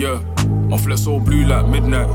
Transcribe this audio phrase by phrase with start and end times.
[0.00, 0.18] Yeah,
[0.70, 2.08] my flex all blue like midnight.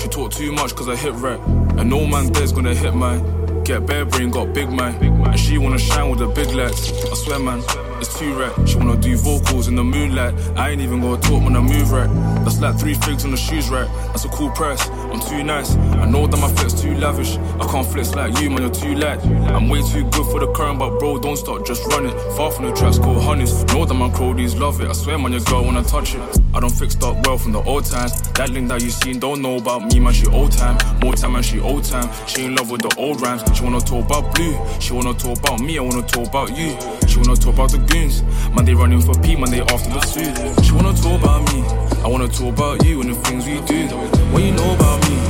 [0.00, 1.38] She talk too much cause I hit right.
[1.76, 3.64] And no man there's gonna hit mine.
[3.64, 4.96] Get bare brain, got big mind.
[5.02, 6.90] And she wanna shine with the big lights.
[6.90, 7.62] I swear, man,
[8.00, 8.66] it's too right.
[8.66, 10.32] She wanna do vocals in the moonlight.
[10.56, 12.08] I ain't even gonna talk when I move right.
[12.46, 13.88] That's like three figs on the shoes right.
[14.06, 14.88] That's a cool price.
[14.88, 15.74] I'm too nice.
[16.04, 17.38] I know that my flex too lavish.
[17.38, 19.24] I can't flex like you, man, you're too light.
[19.24, 22.12] I'm way too good for the current, but bro, don't stop, just run it.
[22.36, 23.64] Far from the tracks, called honeys.
[23.72, 24.88] Know that my crowdies love it.
[24.90, 26.20] I swear, man, your girl wanna touch it.
[26.52, 28.20] I don't fix up well from the old times.
[28.32, 30.76] That link that you seen don't know about me, man, she old time.
[31.00, 32.10] More time, and she old time.
[32.26, 33.42] She in love with the old rhymes.
[33.56, 34.58] She wanna talk about blue.
[34.80, 36.76] She wanna talk about me, I wanna talk about you.
[37.08, 38.22] She wanna talk about the goons.
[38.52, 40.64] Man, they running for P, man, they after the food.
[40.66, 41.64] She wanna talk about me.
[42.04, 43.88] I wanna talk about you and the things we do.
[44.34, 45.23] When you know about me,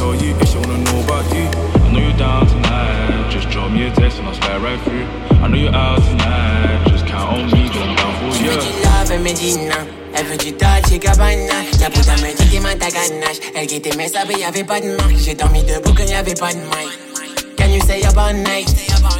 [0.00, 1.44] tell you if she wanna know about you.
[1.84, 3.28] I know you're down tonight.
[3.30, 5.04] Just drop me a text and I'll slide right through.
[5.42, 6.88] I know you're out tonight.
[6.88, 8.50] Just count on me, jump down for Tu you.
[8.50, 9.74] veux du love et Medina
[10.14, 13.96] Elle veut du Dolce Gabbana La puta me dit qu'il m'a ta ganache Elle guettait
[13.96, 17.70] mes sables, y'avait pas de marque J'ai dormi debout quand y'avait pas de mic Can
[17.70, 18.68] you say a bon night?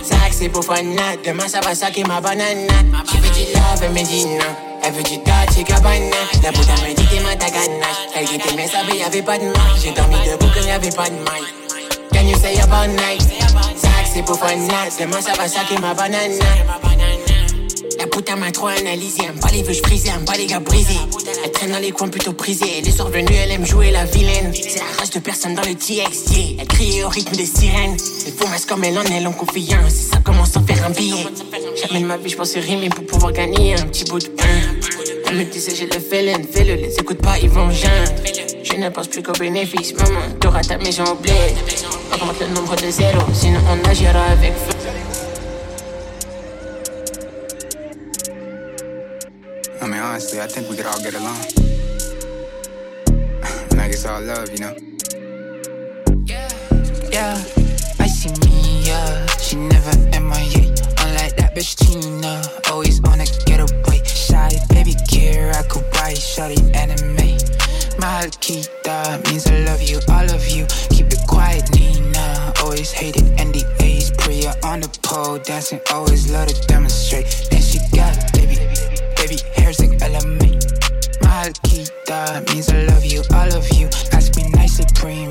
[0.03, 2.67] Ça c'est pour fanat Demain ça va saquer ma banane
[3.09, 4.45] Tu veux du love et Medina
[4.83, 8.67] Elle veut du Dolce Gabbana La puta me dit qu'il m'a ganache Elle guettait mes
[8.69, 12.37] sables, y'avait pas de marque J'ai dormi debout quand y'avait pas de mic Can you
[12.39, 13.23] say a bon night?
[13.77, 16.39] Ça c'est pour fanat Demain ça va saquer ma banane
[18.01, 20.99] la putain m'a trop analysé, elle me pas les vœux brisés, elle les gars brisés.
[21.45, 24.55] Elle traîne dans les coins plutôt prisés, elle est survenue, elle aime jouer la vilaine.
[24.55, 26.61] C'est la rage de personne dans le TX, yeah.
[26.61, 27.99] Elle crie au rythme des sirènes.
[28.25, 31.27] Les faux comme elle en elle ont confiance, ça commence à faire un billet.
[31.81, 34.45] Jamais de ma vie, je pensais rimer pour pouvoir gagner un petit bout de pain.
[35.27, 38.13] Elle me disait j'ai le félin, fais-le, les écoute pas, ils vont geindre.
[38.63, 41.55] Je ne pense plus qu'au bénéfice, maman, t'auras ta maison au bled.
[42.13, 44.77] Augmente le nombre de zéros, sinon on agira avec feu.
[49.83, 51.39] I mean, honestly, I think we could all get along.
[53.75, 54.75] like it's all love, you know?
[57.11, 57.43] Yeah,
[57.99, 59.27] I see me, yeah.
[59.39, 60.61] She never MIA.
[60.61, 60.70] Unlike
[61.55, 64.03] that bitch Tina, always on a getaway.
[64.05, 67.39] Shy, baby, care, I could buy shawty anime.
[67.99, 70.67] My Kita means I love you, all of you.
[70.91, 72.53] Keep it quiet, Nina.
[72.63, 74.17] Always hated NDAs.
[74.19, 77.27] Priya on the pole, dancing, always love to demonstrate.
[77.51, 78.57] Then she got baby,
[79.17, 80.51] baby, hair's like LMA.
[81.23, 83.89] My Kita means I love you, all of you.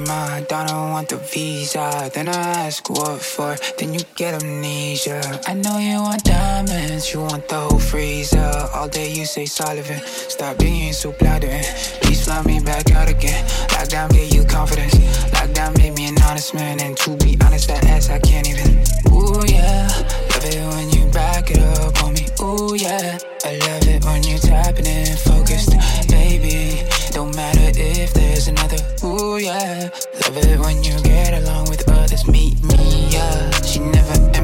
[0.09, 0.45] Nicely, prima.
[0.47, 2.09] Don't want the visa.
[2.13, 3.55] Then I ask what for.
[3.77, 5.21] Then you get amnesia.
[5.47, 8.51] I know you want diamonds, you want the whole freezer.
[8.73, 10.01] All day you say Sullivan.
[10.05, 11.65] Stop being so blatant.
[12.01, 13.45] Please fly me back out again.
[13.69, 14.95] Lockdown gave you confidence.
[15.35, 16.79] Lockdown made me an honest man.
[16.79, 18.79] And to be honest, that ass I can't even.
[19.13, 19.87] Ooh yeah,
[20.31, 22.25] love it when you back it up on me.
[22.41, 25.73] Ooh yeah, I love it when you tapping in focused,
[26.07, 26.98] baby.
[27.19, 28.77] Don't matter if there's another.
[29.03, 29.89] Ooh yeah,
[30.21, 32.25] love it when you get along with others.
[32.25, 33.51] Meet me, yeah.
[33.59, 34.38] She never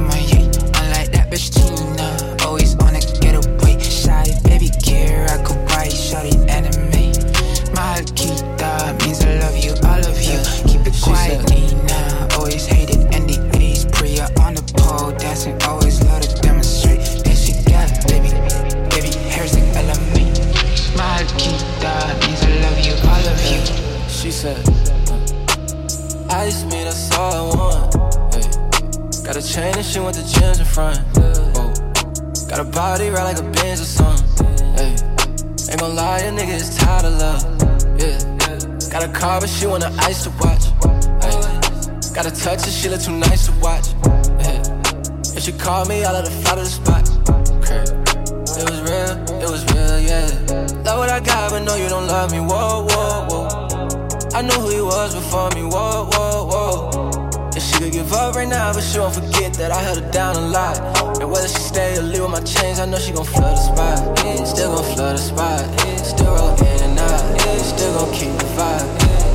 [29.56, 31.00] chain and she went to gyms in front.
[31.16, 31.72] Whoa.
[32.50, 34.68] Got a body right like a Benz or something.
[34.76, 34.92] Hey.
[35.72, 37.44] Ain't gon' lie, a nigga is tired of love.
[37.98, 38.20] Yeah.
[38.92, 40.66] Got a car, but she want to ice to watch.
[41.24, 41.40] Hey.
[42.14, 43.88] Got a touch and she look too nice to watch.
[44.44, 44.60] Yeah.
[45.38, 47.06] If she call me, I let her fly to the spot.
[48.60, 50.84] It was real, it was real, yeah.
[50.84, 52.40] Love what I got, but no, you don't love me.
[52.40, 53.48] Whoa, whoa, whoa.
[54.36, 55.64] I knew who he was before me.
[55.64, 56.05] Whoa.
[58.86, 60.78] She won't forget that I held her down a lot.
[61.20, 63.62] And whether she stay or leave with my chains, I know she gon' flood the
[63.62, 63.98] spot.
[64.48, 65.64] Still gon' flood the spot.
[66.06, 67.42] Still roll in and out.
[67.62, 68.88] Still gon' keep the vibe.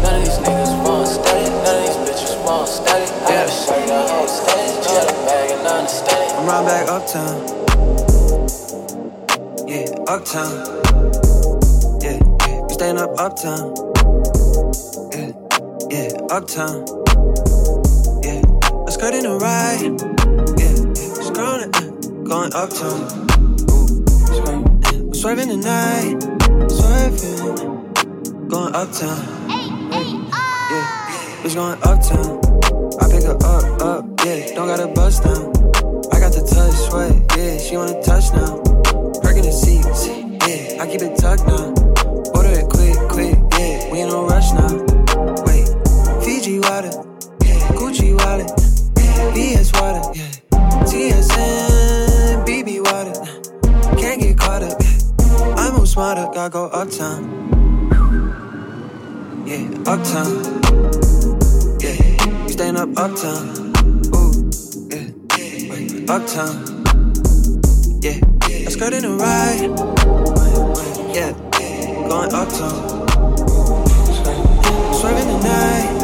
[0.03, 1.51] None of these niggas want steady.
[1.51, 3.11] None of these bitches want steady.
[3.11, 4.73] I gotta show you the whole steady.
[4.83, 6.37] She got a bag and understand it.
[6.37, 7.37] I'm right back uptown.
[9.67, 10.53] Yeah, uptown.
[12.01, 12.61] Yeah, yeah.
[12.67, 13.75] We staying up uptown.
[15.13, 15.33] Yeah,
[15.91, 17.00] yeah, uptown
[19.01, 19.81] skirting a ride.
[20.61, 20.77] Yeah,
[21.25, 21.89] skirting, uh,
[22.23, 23.09] going uptown.
[24.29, 26.21] Skirting, uh, swerving the night,
[26.69, 29.49] swerving, going uptown.
[29.49, 30.69] Hey, hey, ah.
[30.71, 32.45] Yeah, it's going uptown.
[33.01, 34.55] I pick her up, up, yeah.
[34.55, 35.49] Don't got a bust down.
[36.13, 37.57] I got the touch, sweat, yeah.
[37.57, 38.61] She wanna touch now.
[39.23, 40.09] Perking the seats,
[40.45, 40.83] yeah.
[40.83, 41.73] I keep it tucked now.
[42.37, 43.91] Order it quick, quick, yeah.
[43.91, 44.77] We in no rush now.
[45.49, 45.65] Wait,
[46.23, 46.93] Fiji water,
[47.43, 47.61] yeah.
[47.81, 48.60] Gucci wallet.
[49.35, 50.31] BS water, yeah.
[50.85, 53.15] TSN, BB water.
[53.97, 54.81] Can't get caught up.
[54.81, 55.55] Yeah.
[55.57, 57.23] I move smarter, gotta go uptown.
[59.47, 60.31] Yeah, uptown.
[61.81, 61.97] Yeah,
[62.43, 63.73] you stand up uptown.
[64.17, 64.51] Ooh,
[64.91, 66.83] yeah, uptown.
[68.03, 68.19] Yeah,
[68.67, 69.71] I skirt in the ride.
[71.15, 71.33] Yeah,
[72.09, 73.07] going uptown.
[74.95, 76.00] Swerving the night.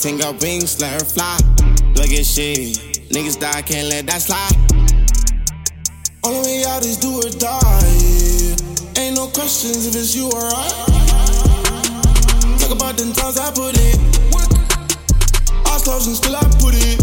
[0.00, 1.38] Wings, my ting got wings, let her fly.
[1.94, 2.78] Look at shit,
[3.10, 4.54] niggas die, can't let that slide.
[6.24, 8.56] Only way out is do or die.
[8.98, 10.68] Ain't no questions if it's you or I.
[12.58, 13.98] Talk about them times I put in.
[15.66, 17.00] Eyes closed and still I put it.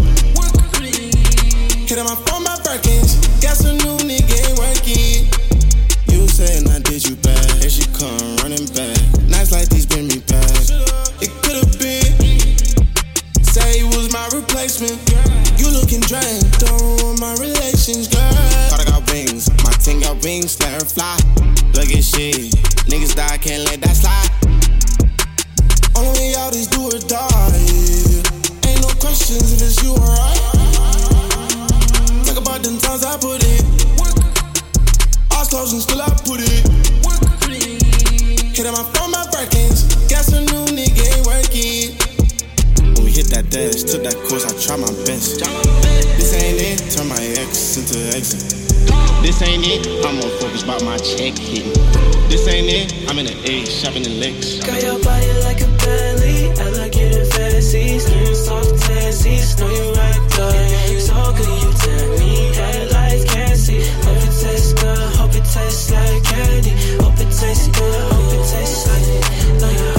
[1.88, 3.40] Hit on my phone, my Birkins.
[3.40, 5.26] Guess a new nigga ain't working.
[6.08, 8.97] You saying I did you bad, and she come running back.
[33.38, 34.14] Times I put.
[35.36, 36.88] Eyes closed and still I put it.
[38.56, 39.86] Hit on my phone, my Birkins.
[40.08, 41.94] Guess a new nigga ain't working.
[42.94, 45.38] When we hit that dash, took that course, I try my best.
[46.18, 48.42] This ain't it, turn my ex into exit.
[49.22, 51.72] This ain't it, I'm more focused about my check hitting.
[52.28, 54.58] This ain't it, I'm in the A, shopping in licks.
[54.58, 57.98] Got your body like a belly, I like it in fancy.
[57.98, 61.00] Skin soft, tassy, know you right there.
[61.00, 62.87] So good, you tell me headlights
[64.04, 66.70] Hope it tastes good, hope it tastes like candy.
[67.02, 69.62] Hope it tastes good, hope it tastes like.
[69.62, 69.97] Like,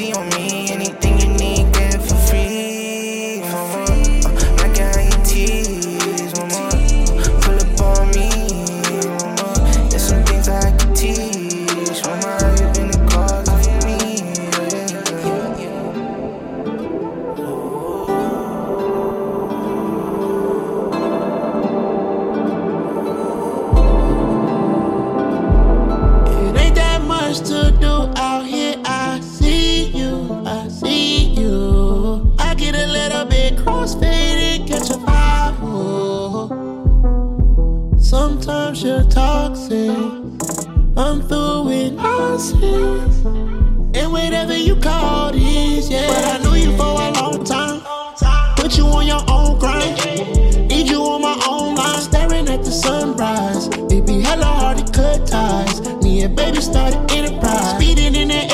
[0.00, 0.33] at on me.
[38.76, 39.88] You're toxic.
[40.96, 43.24] I'm through with nonsense.
[43.94, 46.08] And whatever you call this, yeah.
[46.08, 47.80] But I knew you for a long time.
[48.56, 49.96] Put you on your own grind.
[50.68, 52.00] Need you on my own line.
[52.02, 53.68] Staring at the sunrise.
[53.68, 55.80] Baby, hella hard to cut ties.
[56.02, 57.76] Me and baby started enterprise.
[57.76, 58.53] Speeding in the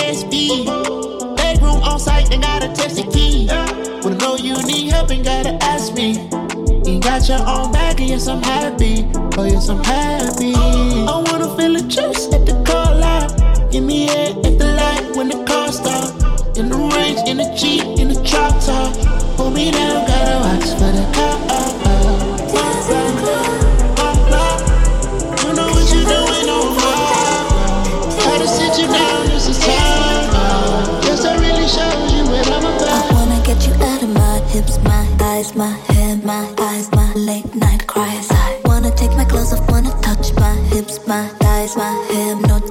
[7.31, 9.09] your own bag yes, I'm happy.
[9.39, 10.53] Oh, yes, I'm happy.
[10.53, 13.71] I wanna feel the juice at the car lot.
[13.71, 16.11] Give me head at the light when the car stop.
[16.57, 18.91] In the range, in the Jeep, in the drop top.
[19.37, 21.50] Pull me down, gotta watch for the car.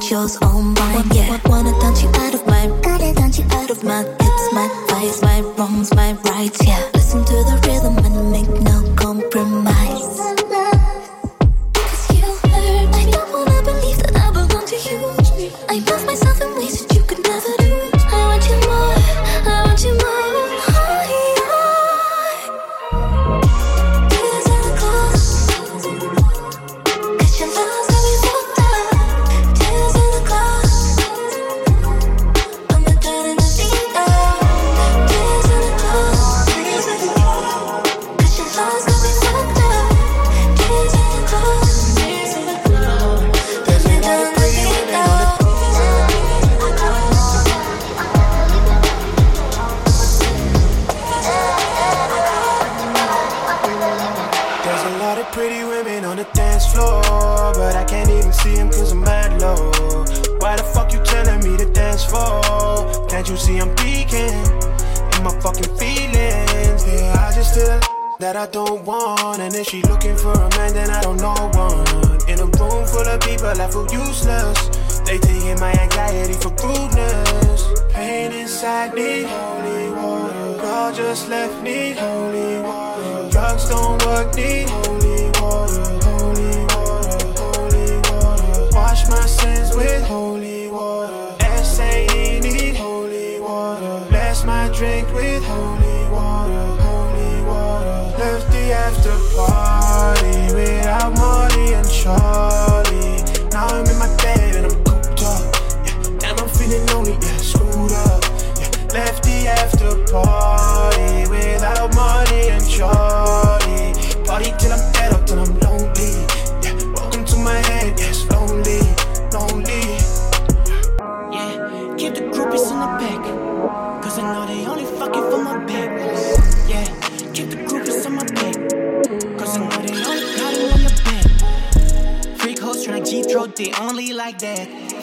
[0.09, 1.05] Yours, oh all mine.
[1.13, 4.67] Yeah, wanna dance you out of my, gotta dance you out of my hips, my
[4.87, 6.65] thighs, my wrongs, my rights.
[6.65, 6.88] Yeah,
[68.39, 69.41] I don't want.
[69.41, 72.29] And if she looking for a man, then I don't know one.
[72.29, 74.99] In a room full of people, I feel useless.
[74.99, 77.67] They taking my anxiety for rudeness.
[77.91, 80.57] Pain inside me, holy water.
[80.61, 83.29] God just left me, holy water.
[83.29, 84.69] Drugs don't work, need
[102.09, 102.48] Molly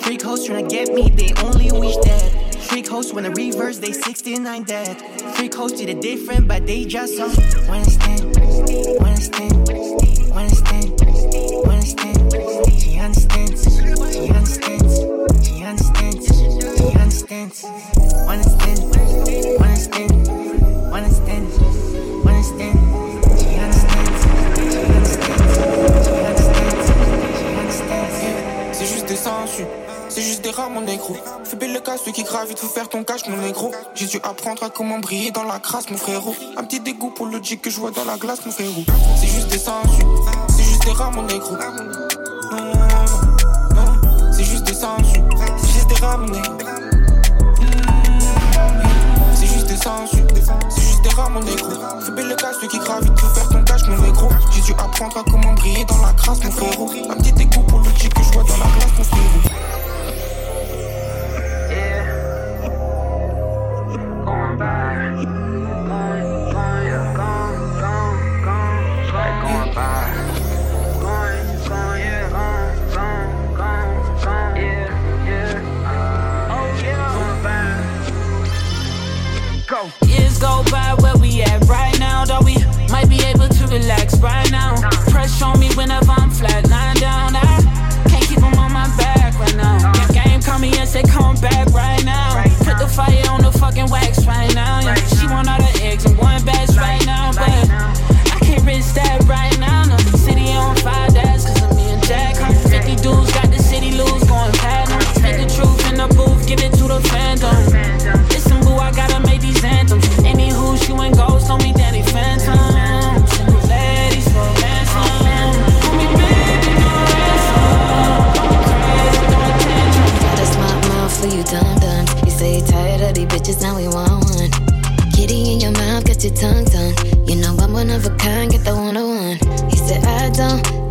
[0.07, 2.55] Freak hoes tryna get me, they only wish that.
[2.71, 4.97] Freak hoes I reverse, they 69 dead.
[5.35, 7.33] Freak hoes did it different, but they just some.
[7.67, 8.37] When I stand,
[9.03, 11.01] when I stand, when I stand,
[11.67, 12.33] when I stand.
[12.81, 15.01] She understands, she understands,
[15.45, 17.96] she understands, she understands.
[31.45, 33.71] Fais belle le cas, ceux qui gravitent, faut faire ton cash, mon négro.
[33.95, 36.35] J'ai dû apprendre à comment briller dans la crasse, mon frérot.
[36.57, 38.85] Un petit dégoût pour le G que je vois dans la glace, mon frérot.
[39.21, 40.05] C'est juste des insus,
[40.49, 41.57] c'est juste des rats, mon négro.
[42.51, 42.59] Non,
[43.75, 45.21] non, c'est juste des insus,
[45.59, 46.55] c'est juste des rats, mon négro.
[49.35, 51.71] C'est juste des c'est juste des rats, mon négro.
[52.01, 54.29] Fais belle le cas, ceux qui gravitent, faut faire ton cash, mon négro.
[54.53, 56.91] J'ai dû apprendre à comment briller dans la crasse, mon frérot.
[57.11, 57.33] Un petit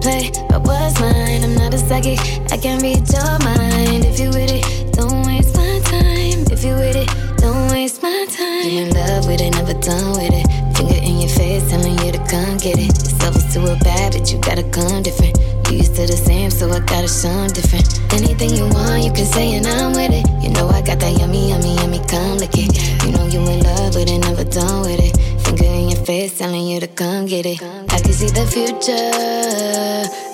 [0.06, 1.42] play, but what's mine?
[1.44, 2.20] I'm not a psychic,
[2.54, 4.06] I can read your mind.
[4.06, 6.46] If you with it, don't waste my time.
[6.54, 7.10] If you with it,
[7.42, 8.70] don't waste my time.
[8.70, 10.46] You in love with it, never done with it.
[10.78, 12.94] Finger in your face, telling you to come get it.
[13.02, 15.40] Yourself is too bad, but you gotta come different.
[15.66, 17.90] You used to the same, so I gotta show different.
[18.14, 20.26] Anything you want, you can say, and I'm with it.
[20.44, 22.70] You know I got that yummy, yummy, yummy, come lick it.
[23.02, 25.18] You know you in love with it, never done with it.
[25.46, 27.62] Finger in your face, telling you to come get it.
[27.62, 29.14] I can see the future,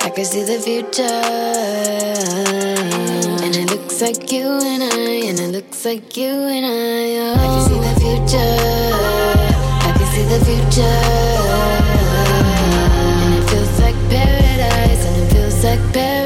[0.05, 1.03] I can see the future.
[3.43, 6.69] And it looks like you and I, and it looks like you and I.
[7.19, 7.33] Oh.
[7.33, 8.57] I can see the future,
[9.87, 11.01] I can see the future.
[13.23, 16.20] And it feels like paradise, and it feels like paradise.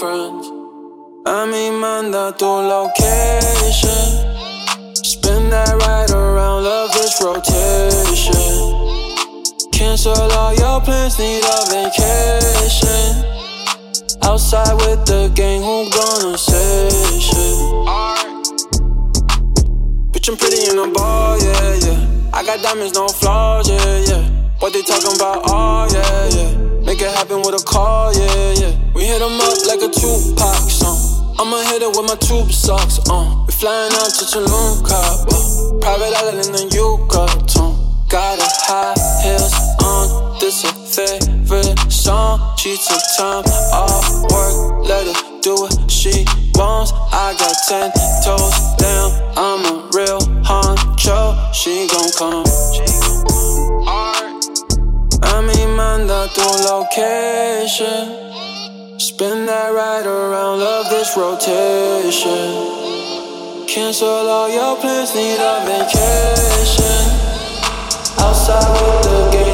[0.00, 0.46] Friends.
[1.26, 4.06] A mí manda tu location.
[4.94, 8.56] Spin that right around, love this rotation.
[9.70, 13.08] Cancel all your plans, need a vacation.
[14.22, 16.88] Outside with the gang, who gonna say
[17.20, 17.58] shit?
[20.12, 22.32] Bitch, I'm pretty in the ball, yeah, yeah.
[22.32, 24.24] I got diamonds, no flaws, yeah, yeah.
[24.60, 26.56] What they talking about, oh, yeah, yeah.
[26.86, 28.79] Make it happen with a call, yeah, yeah.
[29.10, 31.34] Hit 'em up like a Tupac song.
[31.36, 33.26] I'ma hit it with my tube socks, uh.
[33.44, 35.80] We flying out to Tulum, Cabo.
[35.80, 37.74] Private island in the Yucatan.
[38.08, 42.38] Got a high heels on, this a favorite song.
[42.56, 43.42] She took time
[43.72, 46.92] off work, let her do what she wants.
[47.10, 47.90] I got ten
[48.22, 51.34] toes down, I'm a real honcho.
[51.52, 52.44] She gon' come.
[55.32, 58.29] A mí manda tu location.
[59.20, 62.56] Spin that right around, love this rotation.
[63.68, 67.04] Cancel all your plans, need a vacation.
[68.16, 69.49] Outside with the game.